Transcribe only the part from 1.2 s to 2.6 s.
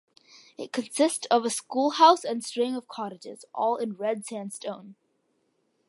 of a schoolhouse and a